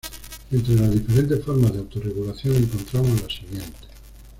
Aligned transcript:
Entre 0.49 0.73
las 0.73 0.89
diferentes 0.93 1.45
formas 1.45 1.73
de 1.73 1.77
autorregulación, 1.77 2.55
encontramos 2.55 3.21
las 3.21 3.35
siguientes. 3.35 3.87